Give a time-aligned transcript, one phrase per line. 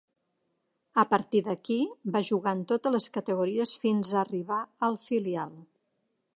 [1.01, 1.77] A partir d'aquí,
[2.15, 5.57] va jugar en totes les categories fins a arribar al filial.